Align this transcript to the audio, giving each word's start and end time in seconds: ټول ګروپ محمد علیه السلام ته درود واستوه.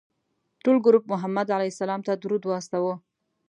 ټول 0.63 0.77
ګروپ 0.85 1.03
محمد 1.11 1.47
علیه 1.55 1.71
السلام 1.73 2.01
ته 2.07 2.13
درود 2.21 2.43
واستوه. 2.45 2.93